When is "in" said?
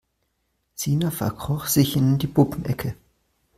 1.95-2.17